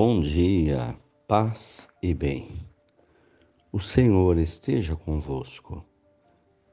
Bom 0.00 0.20
dia, 0.20 0.96
paz 1.26 1.88
e 2.00 2.14
bem. 2.14 2.64
O 3.72 3.80
Senhor 3.80 4.38
esteja 4.38 4.94
convosco, 4.94 5.84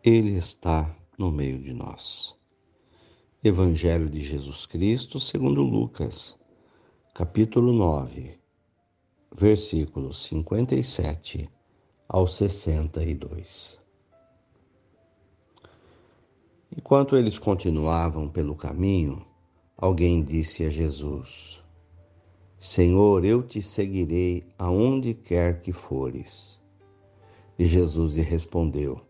Ele 0.03 0.37
está 0.37 0.95
no 1.17 1.31
meio 1.31 1.59
de 1.59 1.73
nós. 1.73 2.35
Evangelho 3.43 4.11
de 4.11 4.21
Jesus 4.21 4.67
Cristo, 4.67 5.19
segundo 5.19 5.63
Lucas, 5.63 6.37
capítulo 7.15 7.73
9, 7.73 8.39
versículos 9.35 10.21
57 10.25 11.49
ao 12.07 12.27
62. 12.27 13.81
Enquanto 16.77 17.17
eles 17.17 17.39
continuavam 17.39 18.29
pelo 18.29 18.55
caminho, 18.55 19.25
alguém 19.75 20.23
disse 20.23 20.63
a 20.63 20.69
Jesus: 20.69 21.64
Senhor, 22.57 23.25
eu 23.25 23.43
te 23.43 23.61
seguirei 23.61 24.43
aonde 24.57 25.13
quer 25.13 25.61
que 25.61 25.71
fores. 25.71 26.59
E 27.59 27.65
Jesus 27.65 28.13
lhe 28.13 28.21
respondeu: 28.21 29.01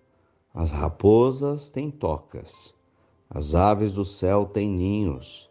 As 0.53 0.71
raposas 0.71 1.69
têm 1.69 1.89
tocas, 1.89 2.75
as 3.29 3.55
aves 3.55 3.93
do 3.93 4.03
céu 4.03 4.45
têm 4.45 4.69
ninhos, 4.69 5.49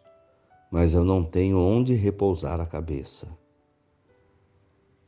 mas 0.71 0.93
eu 0.93 1.03
não 1.03 1.23
tenho 1.23 1.57
onde 1.57 1.93
repousar 1.93 2.59
a 2.59 2.65
cabeça. 2.65 3.37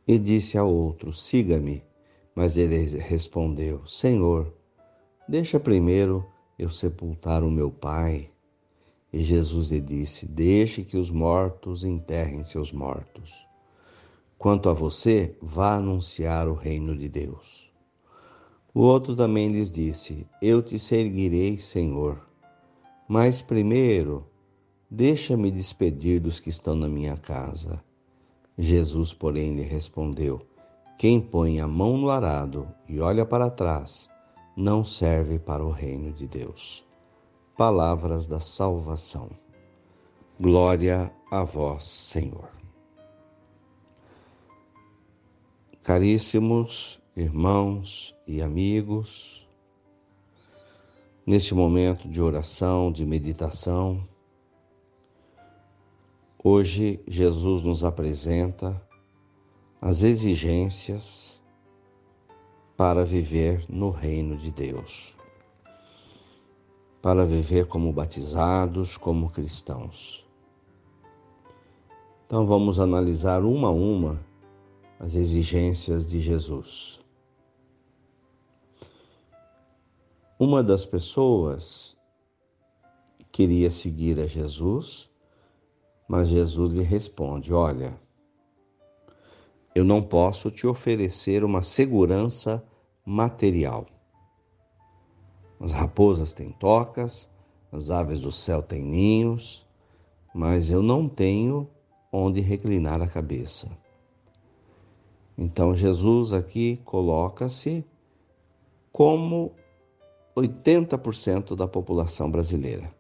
E 0.08 0.18
disse 0.18 0.58
ao 0.58 0.74
outro: 0.74 1.14
Siga-me. 1.14 1.84
Mas 2.38 2.56
ele 2.56 2.78
respondeu: 3.00 3.84
Senhor, 3.88 4.54
deixa 5.28 5.60
primeiro 5.60 6.24
eu 6.58 6.70
sepultar 6.70 7.44
o 7.44 7.50
meu 7.50 7.72
pai. 7.72 8.30
E 9.12 9.24
Jesus 9.24 9.72
lhe 9.72 9.80
disse: 9.80 10.28
Deixe 10.28 10.84
que 10.84 10.98
os 10.98 11.10
mortos 11.10 11.86
enterrem 11.86 12.44
seus 12.44 12.74
mortos. 12.74 13.34
Quanto 14.38 14.68
a 14.68 14.74
você, 14.74 15.36
vá 15.42 15.76
anunciar 15.76 16.48
o 16.48 16.54
reino 16.54 16.96
de 16.96 17.08
Deus. 17.08 17.72
O 18.74 18.82
outro 18.82 19.16
também 19.16 19.48
lhes 19.48 19.72
disse: 19.72 20.28
Eu 20.42 20.62
te 20.62 20.78
seguirei, 20.78 21.58
Senhor. 21.58 22.22
Mas 23.08 23.42
primeiro, 23.42 24.28
deixa-me 24.92 25.52
despedir 25.52 26.20
dos 26.20 26.42
que 26.42 26.50
estão 26.50 26.76
na 26.76 26.90
minha 26.90 27.16
casa. 27.16 27.82
Jesus, 28.58 29.14
porém, 29.14 29.56
lhe 29.56 29.64
respondeu: 29.64 30.46
Quem 30.98 31.22
põe 31.22 31.62
a 31.62 31.68
mão 31.68 31.98
no 31.98 32.10
arado 32.10 32.68
e 32.90 33.00
olha 33.00 33.26
para 33.26 33.50
trás, 33.50 34.10
não 34.56 34.84
serve 34.84 35.40
para 35.40 35.66
o 35.66 35.72
reino 35.72 36.12
de 36.12 36.28
Deus 36.28 36.87
palavras 37.58 38.28
da 38.28 38.40
salvação. 38.40 39.32
Glória 40.40 41.12
a 41.32 41.44
vós, 41.44 41.86
Senhor. 41.86 42.52
Caríssimos 45.82 47.02
irmãos 47.16 48.16
e 48.28 48.44
amigos, 48.44 49.50
neste 51.26 51.56
momento 51.56 52.08
de 52.08 52.22
oração, 52.22 52.92
de 52.92 53.04
meditação, 53.04 54.08
hoje 56.44 57.04
Jesus 57.08 57.64
nos 57.64 57.84
apresenta 57.84 58.80
as 59.82 60.04
exigências 60.04 61.42
para 62.76 63.04
viver 63.04 63.66
no 63.68 63.90
reino 63.90 64.38
de 64.38 64.52
Deus 64.52 65.17
para 67.02 67.26
viver 67.26 67.68
como 67.68 67.92
batizados, 67.94 68.98
como 68.98 69.30
cristãos. 69.30 70.28
Então 72.26 72.46
vamos 72.46 72.80
analisar 72.80 73.44
uma 73.44 73.70
a 73.70 73.72
uma 73.72 74.20
as 75.00 75.16
exigências 75.16 76.08
de 76.08 76.20
Jesus. 76.22 77.00
Uma 80.40 80.64
das 80.64 80.86
pessoas 80.86 81.96
queria 83.32 83.72
seguir 83.72 84.20
a 84.20 84.28
Jesus, 84.28 85.10
mas 86.08 86.30
Jesus 86.30 86.72
lhe 86.74 86.84
responde: 86.84 87.54
Olha, 87.54 88.00
eu 89.74 89.84
não 89.84 90.02
posso 90.02 90.50
te 90.50 90.66
oferecer 90.68 91.44
uma 91.44 91.62
segurança 91.62 92.64
material. 93.06 93.86
As 95.60 95.72
raposas 95.72 96.34
têm 96.34 96.52
tocas, 96.52 97.30
as 97.72 97.90
aves 97.90 98.20
do 98.20 98.32
céu 98.32 98.62
têm 98.62 98.84
ninhos, 98.84 99.66
mas 100.34 100.70
eu 100.70 100.82
não 100.82 101.10
tenho 101.10 101.70
onde 102.12 102.42
reclinar 102.42 103.02
a 103.02 103.08
cabeça. 103.08 103.70
Então 105.38 105.76
Jesus 105.76 106.34
aqui 106.34 106.78
coloca-se 106.86 107.86
como 108.92 109.52
80% 110.36 111.56
da 111.56 111.68
população 111.68 112.30
brasileira. 112.30 112.96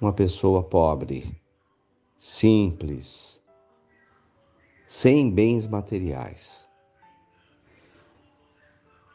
Uma 0.00 0.12
pessoa 0.12 0.62
pobre, 0.62 1.38
simples, 2.18 3.40
sem 4.86 5.30
bens 5.30 5.66
materiais. 5.66 6.69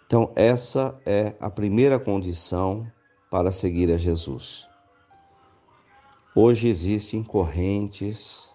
Então, 0.07 0.31
essa 0.35 0.99
é 1.05 1.35
a 1.39 1.49
primeira 1.49 1.99
condição 1.99 2.85
para 3.31 3.51
seguir 3.51 3.91
a 3.91 3.97
Jesus. 3.97 4.67
Hoje 6.35 6.67
existem 6.67 7.23
correntes 7.23 8.53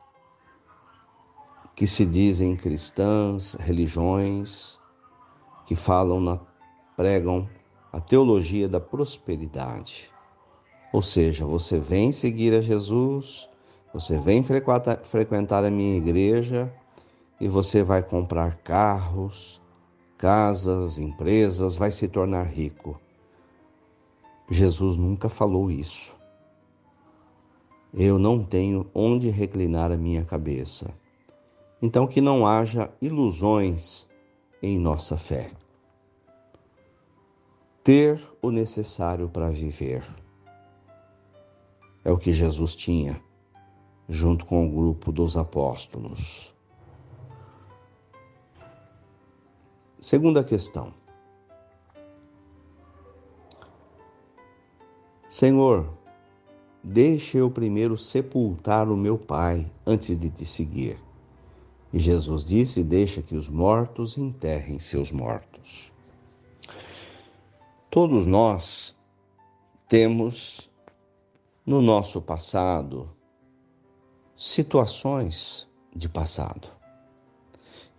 que 1.75 1.87
se 1.87 2.07
dizem 2.07 2.55
cristãs, 2.55 3.55
religiões, 3.55 4.79
que 5.67 5.75
falam, 5.75 6.21
na, 6.21 6.39
pregam 6.97 7.49
a 7.93 8.01
teologia 8.01 8.69
da 8.69 8.79
prosperidade. 8.79 10.11
Ou 10.93 11.03
seja, 11.03 11.45
você 11.45 11.81
vem 11.81 12.13
seguir 12.13 12.55
a 12.55 12.61
Jesus, 12.61 13.49
você 13.93 14.19
vem 14.19 14.45
frequentar 14.45 15.65
a 15.65 15.71
minha 15.71 15.97
igreja 15.97 16.73
e 17.41 17.49
você 17.49 17.83
vai 17.83 18.03
comprar 18.03 18.57
carros, 18.57 19.61
casas, 20.21 20.99
empresas, 20.99 21.79
vai 21.79 21.91
se 21.91 22.07
tornar 22.07 22.43
rico. 22.43 23.01
Jesus 24.51 24.95
nunca 24.95 25.31
falou 25.31 25.71
isso. 25.71 26.15
Eu 27.95 28.19
não 28.19 28.45
tenho 28.45 28.87
onde 28.95 29.31
reclinar 29.31 29.91
a 29.91 29.97
minha 29.97 30.23
cabeça. 30.23 30.93
Então, 31.81 32.07
que 32.07 32.21
não 32.21 32.47
haja 32.47 32.93
ilusões 33.01 34.07
em 34.63 34.79
nossa 34.79 35.17
fé. 35.17 35.53
Ter 37.83 38.23
o 38.43 38.51
necessário 38.51 39.27
para 39.27 39.51
viver. 39.51 40.05
É 42.05 42.13
o 42.13 42.19
que 42.19 42.31
Jesus 42.31 42.77
tinha, 42.77 43.19
junto 44.07 44.45
com 44.45 44.67
o 44.67 44.71
grupo 44.71 45.11
dos 45.11 45.39
apóstolos. 45.39 46.53
Segunda 50.01 50.43
questão. 50.43 50.95
Senhor, 55.29 55.93
deixe 56.83 57.37
eu 57.37 57.51
primeiro 57.51 57.99
sepultar 57.99 58.89
o 58.89 58.97
meu 58.97 59.19
pai 59.19 59.71
antes 59.87 60.17
de 60.17 60.31
te 60.31 60.47
seguir. 60.47 60.99
E 61.93 61.99
Jesus 61.99 62.43
disse: 62.43 62.83
Deixa 62.83 63.21
que 63.21 63.35
os 63.37 63.51
mortos 63.51 64.17
enterrem 64.17 64.79
seus 64.79 65.13
mortos. 65.13 65.93
Todos 67.91 68.25
nós 68.25 68.97
temos 69.87 70.71
no 71.67 71.83
nosso 71.83 72.23
passado 72.23 73.11
situações 74.35 75.69
de 75.95 76.09
passado 76.09 76.69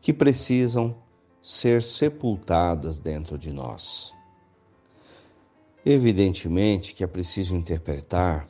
que 0.02 0.12
precisam 0.12 0.96
ser 1.42 1.82
sepultadas 1.82 3.00
dentro 3.00 3.38
de 3.38 3.52
nós. 3.52 4.14
Evidentemente 5.86 6.94
que 6.94 7.04
é 7.04 7.08
preciso 7.08 7.56
interpretar 7.56 8.48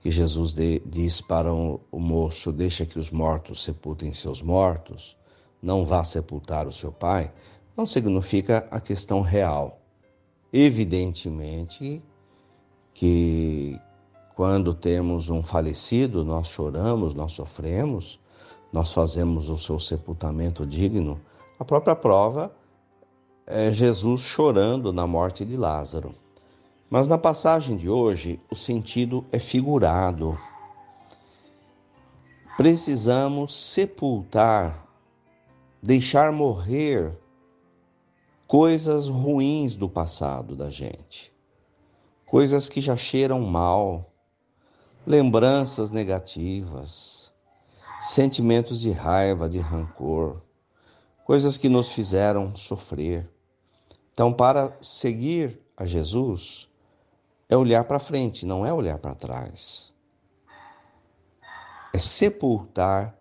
que 0.00 0.10
Jesus 0.10 0.52
de, 0.52 0.80
diz 0.86 1.20
para 1.20 1.52
o, 1.52 1.80
o 1.90 1.98
moço: 1.98 2.52
Deixa 2.52 2.86
que 2.86 2.98
os 2.98 3.10
mortos 3.10 3.62
sepultem 3.64 4.12
seus 4.12 4.40
mortos, 4.40 5.16
não 5.60 5.84
vá 5.84 6.04
sepultar 6.04 6.68
o 6.68 6.72
seu 6.72 6.92
pai, 6.92 7.32
não 7.76 7.84
significa 7.84 8.68
a 8.70 8.78
questão 8.78 9.20
real. 9.20 9.80
Evidentemente 10.52 12.00
que 12.94 13.78
quando 14.36 14.72
temos 14.74 15.28
um 15.28 15.42
falecido, 15.42 16.24
nós 16.24 16.48
choramos, 16.48 17.14
nós 17.14 17.32
sofremos, 17.32 18.20
nós 18.72 18.92
fazemos 18.92 19.48
o 19.48 19.58
seu 19.58 19.80
sepultamento 19.80 20.64
digno, 20.64 21.20
a 21.58 21.64
própria 21.64 21.96
prova 21.96 22.54
é 23.46 23.72
Jesus 23.72 24.22
chorando 24.22 24.92
na 24.92 25.06
morte 25.06 25.44
de 25.44 25.56
Lázaro. 25.56 26.14
Mas 26.90 27.08
na 27.08 27.18
passagem 27.18 27.76
de 27.76 27.88
hoje, 27.88 28.40
o 28.50 28.56
sentido 28.56 29.24
é 29.32 29.38
figurado. 29.38 30.38
precisamos 32.56 33.54
sepultar, 33.54 34.88
deixar 35.82 36.32
morrer 36.32 37.12
coisas 38.46 39.08
ruins 39.08 39.76
do 39.76 39.88
passado 39.88 40.56
da 40.56 40.70
gente, 40.70 41.32
coisas 42.24 42.68
que 42.68 42.80
já 42.80 42.96
cheiram 42.96 43.40
mal, 43.40 44.10
lembranças 45.06 45.90
negativas, 45.90 47.32
sentimentos 48.00 48.80
de 48.80 48.90
raiva, 48.90 49.48
de 49.48 49.58
rancor, 49.58 50.40
coisas 51.26 51.58
que 51.58 51.68
nos 51.68 51.92
fizeram 51.92 52.56
sofrer. 52.56 53.28
Então, 54.12 54.32
para 54.32 54.74
seguir 54.80 55.60
a 55.76 55.84
Jesus, 55.84 56.70
é 57.50 57.56
olhar 57.56 57.84
para 57.84 57.98
frente, 57.98 58.46
não 58.46 58.64
é 58.64 58.72
olhar 58.72 58.96
para 58.96 59.14
trás 59.14 59.94
é 61.96 61.98
sepultar 61.98 63.18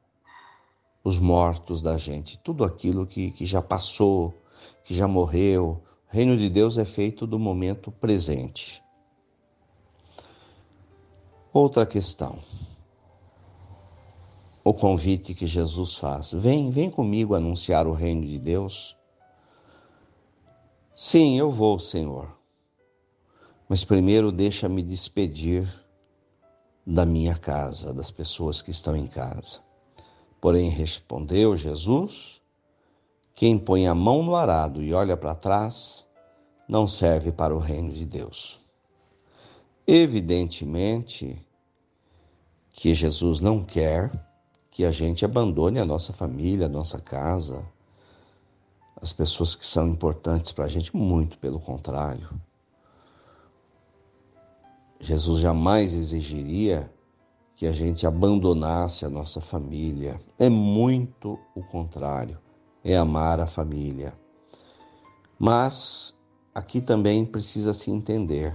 os 1.01 1.17
mortos 1.17 1.81
da 1.81 1.97
gente, 1.97 2.37
tudo 2.37 2.65
aquilo 2.65 3.07
que, 3.07 3.31
que 3.31 3.45
já 3.45 3.61
passou, 3.61 4.33
que 4.83 4.93
já 4.93 5.07
morreu. 5.07 5.81
O 6.11 6.15
reino 6.15 6.35
de 6.35 6.49
Deus 6.49 6.77
é 6.77 6.83
feito 6.83 7.25
do 7.25 7.39
momento 7.39 7.89
presente. 7.89 8.83
Outra 11.53 11.85
questão. 11.85 12.39
O 14.67 14.73
convite 14.73 15.35
que 15.35 15.45
Jesus 15.45 15.93
faz. 15.93 16.31
Vem, 16.31 16.71
vem 16.71 16.89
comigo 16.89 17.35
anunciar 17.35 17.85
o 17.85 17.93
reino 17.93 18.25
de 18.25 18.39
Deus. 18.39 18.97
Sim, 20.95 21.37
eu 21.37 21.51
vou, 21.51 21.79
Senhor. 21.79 22.35
Mas 23.69 23.85
primeiro 23.85 24.31
deixa-me 24.31 24.81
despedir 24.81 25.71
da 26.83 27.05
minha 27.05 27.37
casa, 27.37 27.93
das 27.93 28.09
pessoas 28.09 28.59
que 28.59 28.71
estão 28.71 28.95
em 28.95 29.05
casa. 29.05 29.59
Porém, 30.41 30.71
respondeu 30.71 31.55
Jesus: 31.55 32.41
Quem 33.35 33.59
põe 33.59 33.85
a 33.85 33.93
mão 33.93 34.23
no 34.23 34.35
arado 34.35 34.81
e 34.81 34.95
olha 34.95 35.15
para 35.15 35.35
trás, 35.35 36.03
não 36.67 36.87
serve 36.87 37.31
para 37.31 37.55
o 37.55 37.59
reino 37.59 37.93
de 37.93 38.03
Deus. 38.03 38.59
Evidentemente 39.85 41.39
que 42.71 42.95
Jesus 42.95 43.39
não 43.39 43.63
quer 43.63 44.24
que 44.75 44.83
a 44.83 44.91
gente 44.91 45.23
abandone 45.23 45.79
a 45.79 45.85
nossa 45.85 46.11
família, 46.11 46.65
a 46.65 46.69
nossa 46.69 46.99
casa, 46.99 47.63
as 48.97 49.13
pessoas 49.13 49.55
que 49.55 49.65
são 49.65 49.87
importantes 49.87 50.51
para 50.51 50.65
a 50.65 50.67
gente, 50.67 50.93
muito 50.93 51.37
pelo 51.37 51.61
contrário. 51.61 52.29
Jesus 54.99 55.39
jamais 55.39 55.93
exigiria 55.93 56.91
que 57.55 57.65
a 57.65 57.71
gente 57.71 58.05
abandonasse 58.05 59.05
a 59.05 59.09
nossa 59.09 59.39
família. 59.39 60.19
É 60.37 60.49
muito 60.49 61.39
o 61.55 61.63
contrário, 61.63 62.37
é 62.83 62.97
amar 62.97 63.39
a 63.39 63.47
família. 63.47 64.13
Mas 65.39 66.13
aqui 66.53 66.81
também 66.81 67.25
precisa 67.25 67.73
se 67.73 67.89
entender: 67.89 68.53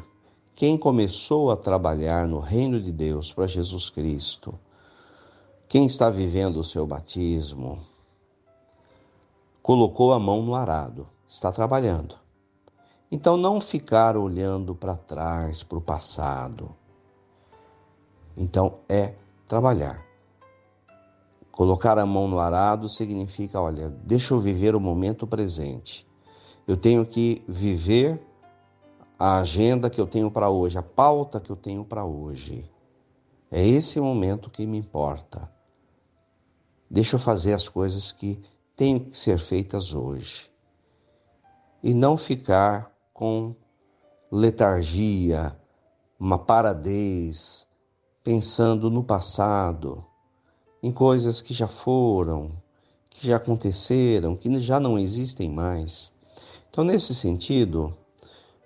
quem 0.55 0.77
começou 0.77 1.51
a 1.51 1.57
trabalhar 1.57 2.29
no 2.29 2.41
reino 2.41 2.79
de 2.79 2.93
Deus 2.93 3.33
para 3.33 3.47
Jesus 3.47 3.89
Cristo, 3.89 4.61
quem 5.71 5.87
está 5.87 6.11
vivendo 6.11 6.57
o 6.57 6.65
seu 6.65 6.85
batismo, 6.85 7.79
colocou 9.63 10.13
a 10.13 10.19
mão 10.19 10.43
no 10.43 10.53
arado, 10.53 11.07
está 11.29 11.53
trabalhando. 11.53 12.17
Então, 13.09 13.37
não 13.37 13.61
ficar 13.61 14.17
olhando 14.17 14.75
para 14.75 14.97
trás, 14.97 15.63
para 15.63 15.79
o 15.79 15.81
passado. 15.81 16.75
Então, 18.37 18.81
é 18.89 19.15
trabalhar. 19.47 20.05
Colocar 21.53 22.01
a 22.01 22.07
mão 22.07 22.27
no 22.27 22.41
arado 22.41 22.89
significa: 22.89 23.61
olha, 23.61 23.91
deixa 23.91 24.35
eu 24.35 24.41
viver 24.41 24.75
o 24.75 24.81
momento 24.81 25.25
presente. 25.25 26.05
Eu 26.67 26.77
tenho 26.77 27.07
que 27.07 27.45
viver 27.47 28.21
a 29.17 29.39
agenda 29.39 29.89
que 29.89 30.01
eu 30.01 30.07
tenho 30.09 30.33
para 30.33 30.51
hoje, 30.51 30.77
a 30.77 30.83
pauta 30.83 31.41
que 31.41 31.51
eu 31.51 31.57
tenho 31.57 31.85
para 31.85 32.05
hoje. 32.05 32.69
É 33.53 33.65
esse 33.65 34.01
momento 34.01 34.51
que 34.51 34.67
me 34.67 34.77
importa. 34.77 35.60
Deixa 36.91 37.15
eu 37.15 37.21
fazer 37.21 37.55
as 37.55 37.69
coisas 37.69 38.11
que 38.11 38.43
têm 38.75 38.99
que 38.99 39.17
ser 39.17 39.39
feitas 39.39 39.95
hoje. 39.95 40.51
E 41.83 41.95
não 41.95 42.17
ficar 42.17 42.93
com 43.15 43.55
letargia, 44.33 45.57
uma 46.19 46.37
paradez, 46.37 47.69
pensando 48.25 48.91
no 48.91 49.05
passado, 49.05 50.05
em 50.83 50.91
coisas 50.91 51.41
que 51.41 51.55
já 51.55 51.69
foram, 51.69 52.53
que 53.09 53.29
já 53.29 53.37
aconteceram, 53.37 54.35
que 54.35 54.61
já 54.61 54.81
não 54.81 54.99
existem 54.99 55.49
mais. 55.49 56.11
Então, 56.71 56.83
nesse 56.83 57.15
sentido, 57.15 57.97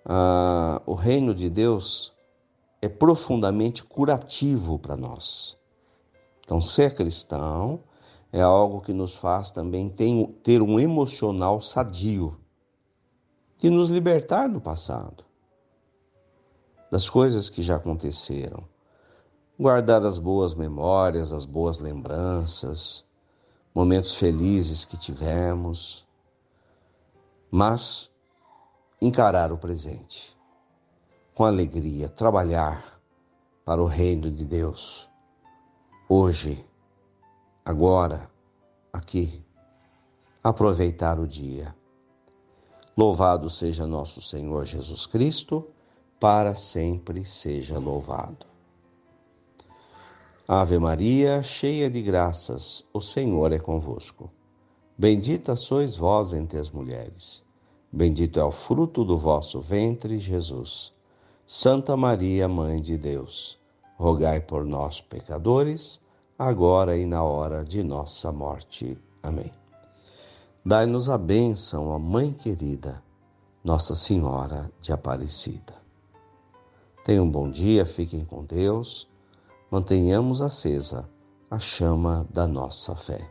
ah, 0.04 0.80
o 0.86 0.94
reino 0.94 1.34
de 1.34 1.50
Deus 1.50 2.14
é 2.80 2.88
profundamente 2.88 3.84
curativo 3.84 4.78
para 4.78 4.96
nós. 4.96 5.56
Então, 6.40 6.60
ser 6.60 6.94
cristão 6.94 7.80
é 8.34 8.42
algo 8.42 8.80
que 8.80 8.92
nos 8.92 9.14
faz 9.14 9.52
também 9.52 9.88
ter 10.42 10.60
um 10.60 10.80
emocional 10.80 11.62
sadio 11.62 12.36
de 13.58 13.70
nos 13.70 13.90
libertar 13.90 14.48
do 14.48 14.60
passado, 14.60 15.24
das 16.90 17.08
coisas 17.08 17.48
que 17.48 17.62
já 17.62 17.76
aconteceram, 17.76 18.64
guardar 19.56 20.04
as 20.04 20.18
boas 20.18 20.52
memórias, 20.52 21.30
as 21.30 21.46
boas 21.46 21.78
lembranças, 21.78 23.04
momentos 23.72 24.16
felizes 24.16 24.84
que 24.84 24.96
tivemos, 24.96 26.04
mas 27.52 28.10
encarar 29.00 29.52
o 29.52 29.58
presente 29.58 30.36
com 31.36 31.44
alegria, 31.44 32.08
trabalhar 32.08 33.00
para 33.64 33.80
o 33.80 33.86
reino 33.86 34.28
de 34.28 34.44
Deus, 34.44 35.08
hoje, 36.08 36.66
agora, 37.64 38.30
aqui, 38.92 39.42
aproveitar 40.42 41.18
o 41.18 41.26
dia 41.26 41.74
Louvado 42.96 43.50
seja 43.50 43.88
nosso 43.88 44.20
Senhor 44.20 44.64
Jesus 44.66 45.04
Cristo, 45.04 45.66
para 46.20 46.54
sempre 46.54 47.24
seja 47.24 47.76
louvado. 47.76 48.46
Ave 50.46 50.78
Maria, 50.78 51.42
cheia 51.42 51.90
de 51.90 52.00
graças, 52.00 52.84
o 52.92 53.00
Senhor 53.00 53.50
é 53.50 53.58
convosco. 53.58 54.30
Bendita 54.96 55.56
sois 55.56 55.96
vós 55.96 56.32
entre 56.32 56.56
as 56.56 56.70
mulheres. 56.70 57.42
Bendito 57.90 58.38
é 58.38 58.44
o 58.44 58.52
fruto 58.52 59.04
do 59.04 59.18
vosso 59.18 59.60
ventre, 59.60 60.16
Jesus. 60.20 60.92
Santa 61.44 61.96
Maria, 61.96 62.46
Mãe 62.46 62.80
de 62.80 62.96
Deus, 62.96 63.58
rogai 63.96 64.40
por 64.40 64.64
nós, 64.64 65.00
pecadores, 65.00 66.00
agora 66.38 66.96
e 66.96 67.06
na 67.06 67.22
hora 67.22 67.64
de 67.64 67.82
nossa 67.82 68.32
morte. 68.32 69.00
Amém. 69.22 69.52
Dai-nos 70.64 71.08
a 71.08 71.18
bênção, 71.18 71.88
ó 71.88 71.98
Mãe 71.98 72.32
querida, 72.32 73.02
Nossa 73.62 73.94
Senhora 73.94 74.70
de 74.80 74.92
Aparecida. 74.92 75.74
Tenham 77.04 77.24
um 77.24 77.30
bom 77.30 77.50
dia, 77.50 77.84
fiquem 77.84 78.24
com 78.24 78.44
Deus, 78.44 79.08
mantenhamos 79.70 80.40
acesa 80.40 81.08
a 81.50 81.58
chama 81.58 82.26
da 82.30 82.48
nossa 82.48 82.96
fé. 82.96 83.30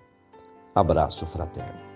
Abraço 0.75 1.25
fraterno. 1.25 1.92